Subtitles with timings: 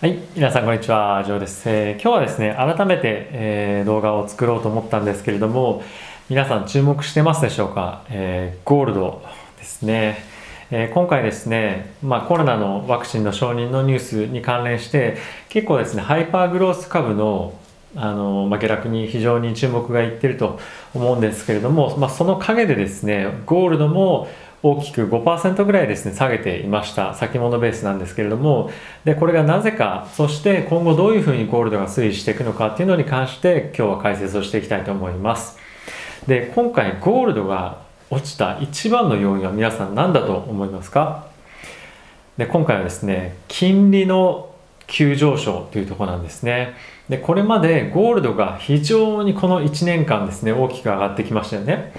[0.00, 1.68] はい、皆さんこんにちは、ジョーです。
[1.68, 5.82] えー今日はですね、改めて、えー動画を作ろうと思ったんですけれども、
[6.30, 9.22] 皆さん注目してますでしょうか、えーゴールド
[9.58, 10.24] ですね。
[10.70, 15.18] え今回ですね、まあ、コロナのワクチンの承認のニュースに関連して、
[15.50, 17.52] 結構ですね、ハイパーグロース株の
[17.94, 20.58] あの、まあ、下落に非常に注目がいってると
[20.94, 24.28] 思うんですけれども、まあ、その陰でですね、ゴールドも
[24.62, 27.14] 大きく5%ぐらいですね、下げていました。
[27.14, 28.70] 先物ベースなんですけれども、
[29.04, 35.58] で、これがなぜか、そして今後どういうふうにゴールドが推移していくのかっていうのに関して、今日は解説をしていきたいと思います。
[36.26, 37.78] で、今回ゴールドが
[38.10, 41.26] 落ちた一番の要因は皆さん何だと思いますか？
[42.36, 44.50] で、今回はですね、金利の
[44.86, 46.74] 急上昇というところなんですね。
[47.08, 51.92] で、これまでゴールドが非常にこの1年間ですね、大きく上がってきましたよね。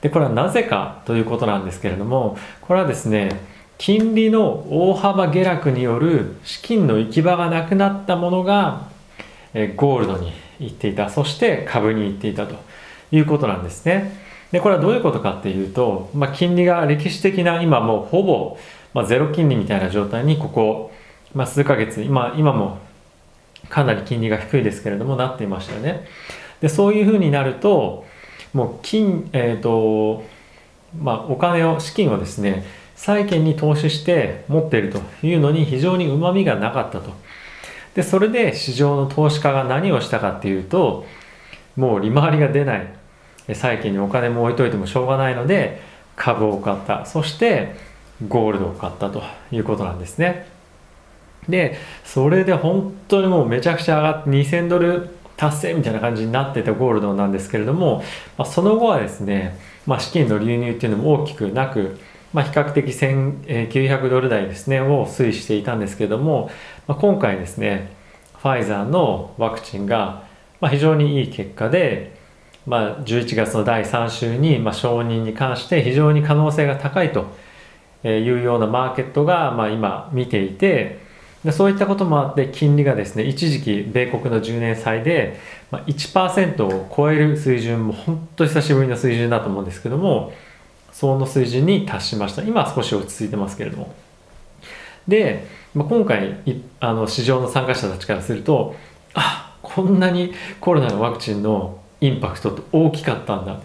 [0.00, 3.40] で、これはなぜかということなんですけれども、これはですね、
[3.78, 8.88] 金利の大幅下落による資金の行き場がなくなったものが、
[9.76, 12.56] ゴールドに行っていた、そして株に行っていたと
[13.12, 14.12] いうことなんですね。
[14.50, 18.58] で、これはどういうことかっていうと、まあ、金利が歴史的な今もうほぼ、
[18.94, 20.90] まあ、ゼロ金利みたいな状態にここ、
[21.34, 22.78] まあ、数ヶ月、今、今も
[23.68, 26.06] かなり金利が低いですけれどもなっていましたよね。
[26.60, 28.04] で、そういうふうになると、
[28.52, 30.24] もう金、えっ、と、
[31.00, 32.64] まあ、お金を、資金をですね、
[32.96, 37.12] 債券に投資して持っているというのに非常にうまみがなかったと。
[37.94, 41.06] で、それで市場の投資家が何をしたかっていうと、
[41.76, 42.86] もう利回りが出ない、
[43.54, 45.80] 債券にお金も置いといてもしょうがないので、
[46.16, 47.06] 株を買った。
[47.06, 47.76] そして、
[48.26, 50.46] ゴールドを買ったということなんですね。
[51.48, 55.08] で、それで本当にもうめちゃくちゃ上がって2000ドル
[55.38, 58.02] 達成みたいな感じになってたゴールドなんですけれども、
[58.36, 61.98] まあ、その後はですね、まあ、資金の流入っていうのも大きくなく、
[62.34, 66.50] まあ、比較的1900ドル台ですね、を推移していたんですけれども、
[66.88, 67.92] まあ、今回ですね、
[68.36, 70.24] ファイザーのワクチンが、
[70.60, 72.18] ま、非常にいい結果で、
[72.66, 77.26] まあ、11月の第3週に、ま、承認に関して非常に可能性が高いと
[78.04, 81.06] いうようなマーケットが、ま、今見ていて、
[81.48, 85.40] でそういったこともあって金利がですね一時期米国の10年債で
[85.72, 90.34] 1%を超える水準も本当久しぶりの水準だと思うんですけども
[90.92, 92.42] その水準に達しました。
[92.42, 93.94] 今は少し落ち着いてますけれども。
[95.06, 96.36] で、まあ、今回
[96.80, 98.76] あの市場の参加者たちからすると
[99.14, 103.58] あこんなにコロナのワクチンのインパクトって大きかったんだ。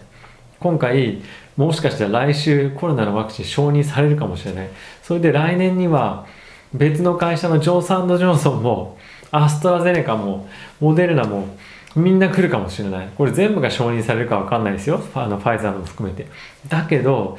[0.58, 1.20] 今回
[1.58, 4.70] もしかしたら来週コロナのワクチン承認されるかもしれない。
[5.02, 6.24] それで来年には
[6.74, 8.98] 別の会社のジョンソンドジョンソンも
[9.30, 10.48] アストラゼネカも
[10.80, 11.56] モデルナも
[11.96, 13.08] みんな来るかもしれない。
[13.16, 15.00] これ全部が承認されるか分かんないですよ。
[15.14, 16.26] あのファイザーも含めて。
[16.68, 17.38] だけど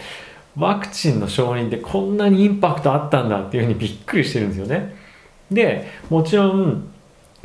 [0.58, 4.96] ワクチンの承認ってこんなにインパクトあったんだっていうふうにびっくりしてるんですよね。
[5.52, 6.88] でもちろん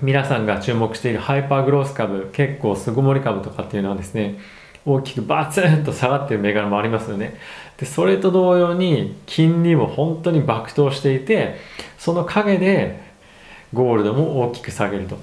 [0.00, 4.38] 皆さんが注目しているハイパーグロース株結構巣ごもり株とかっていうのはですね
[4.86, 7.36] 大きくバツンと下がってる銘柄もありますよね。
[7.76, 11.56] でそれと同様に金利も本当に爆投していて
[11.98, 13.00] その陰で
[13.72, 15.18] ゴールドも大きく下げると。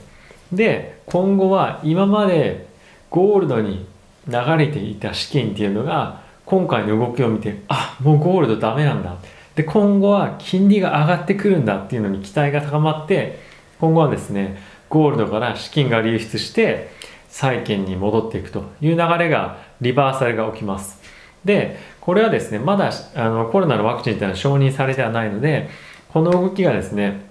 [0.52, 2.68] で今後は今まで
[3.10, 3.86] ゴールドに
[4.28, 9.16] 流れていた資金っていうのが今回の動きを見てあもうゴールドダメなんだ。
[9.56, 13.40] で今後は金利が上がってくるんだっていうのに期待が高まって
[13.80, 16.92] 今後はですねゴールドから資金が流出して
[17.30, 21.00] 債券に戻っていくという流れがリバーサルが起きます
[21.46, 25.70] でこれはですねまだあのコロナのワクチンというのは承認されてはないので
[26.10, 27.26] この動きがですね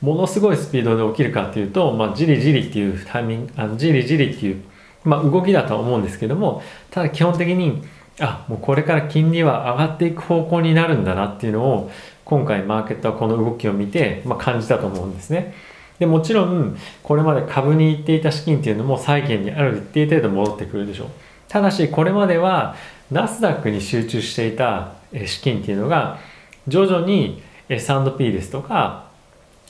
[0.00, 4.62] ものすごいスピードで起きるかっていうと、まあ、じりじりっていうタイミングあのじりじりっていう、
[5.04, 7.82] まあ、動きだとは思うんですけどもただ基本的に
[8.20, 11.90] あもうこれから金利は上がっていく方向になるんだなっていうのを
[12.24, 15.54] 今回マーケットはこの動きを見て、まあ、感じたと思うんですね。
[15.98, 21.08] でもちろんこれまで株に行っていた資金っていうのも債券にある一定程度戻ってくるでしょう。
[21.48, 22.74] ただしこれまでは
[23.10, 24.94] ナスダックに集中していた
[25.26, 26.18] 資金っていうのが
[26.66, 29.06] 徐々に S&P ですとか、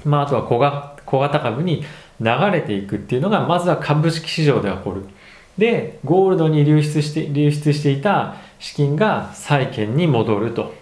[0.04, 1.84] まあ、あとは小が小型株に
[2.20, 5.04] 流れていくっていうのがまずは株式市場で起こる。
[5.58, 10.74] でゴールドに流出して流出していた資金が債券に戻ると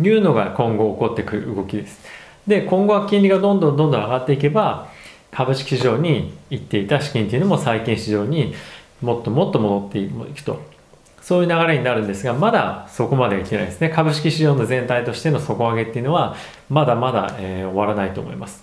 [0.00, 2.00] いうのが今後起こってくる動きです。
[2.46, 4.88] で今後は金利がどんどんどんどん上がっていけば
[5.30, 8.54] 株式市場に行っていた資金っていうのも債券市場に
[9.00, 10.74] もっともっと戻っていくと。
[11.24, 13.88] そういう流れになるんですがまだそこまではいってないですね。
[13.88, 16.36] 株式市場の全体としての底上げっていうのは
[16.68, 18.62] まだまだ、えー終わらないと思います。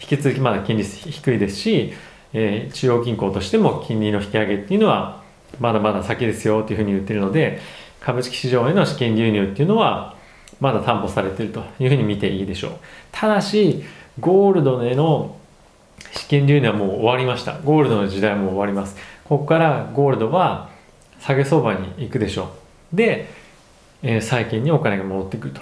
[0.00, 1.92] 引き続きまだ金利低いですし、
[2.32, 5.24] えー中央銀行としても金利の引き上げっていうのは
[5.58, 7.58] まだまだ先ですよというふうに言ってるので
[7.98, 10.14] 株式市場への資金流入っていうのは
[10.60, 12.72] まだ担保されているというふうに見ていいでしょう。
[13.12, 13.82] ただし
[14.18, 15.36] ゴールドへの
[16.12, 17.58] 資金流入はもう終わりました。
[17.64, 18.96] ゴールドの時代も終わります。
[19.24, 20.68] ここからゴールドは
[21.20, 22.50] 下げ相場に行くでしょ
[22.92, 22.96] う。
[22.96, 23.28] で、
[24.02, 25.60] えー、債券にお金が戻ってくると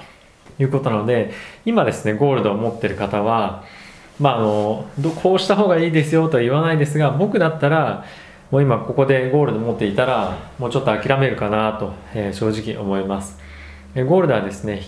[0.59, 1.33] いうことなので
[1.65, 3.65] 今ですねゴールドを持ってる方は
[4.19, 4.87] まああの
[5.23, 8.05] こうした方がいいですよとは言わないですが僕だったら
[8.51, 13.39] もう今ここでゴールド持っていたらもうちょっと諦めるかなと、えー、正直思います、
[13.95, 14.83] ゴールドはですね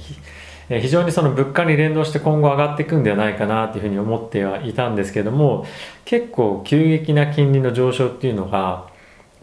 [0.78, 5.66] 非常にその物価に連動して今後上がっていくんではないかなというふうに思ってはいたんですけども
[6.04, 8.88] 結構急激な金利の上昇っていうのが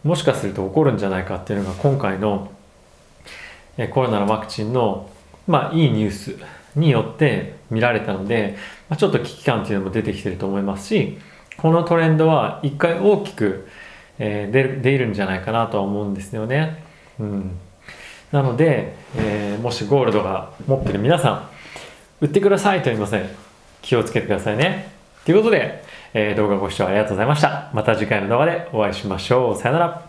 [0.03, 2.49] もしかすると起こるんじゃないかっていうのが今回の
[3.91, 5.09] コロナのワクチンの
[5.47, 6.37] まあいいニュース
[6.77, 8.55] によって見られたので、
[8.87, 11.17] まあ、ちょっと危機感っていうのも出てきてると思いますし
[11.57, 13.67] このトレンドは一回大きく、
[14.17, 16.83] えー、出出るんじゃないかなとは思うんですよね。
[17.19, 17.59] うん
[18.31, 21.49] なので、えー、もしゴールドが持ってる皆さん、
[22.21, 23.29] 売ってくださいと言いません。
[23.81, 24.91] 気をつけてくださいね。
[25.25, 25.83] ということで、
[26.13, 27.69] えー、動画ご視聴ありがとうございました。
[27.73, 29.55] また次回の動画でお会いしましょう。
[29.55, 30.06] さよなら。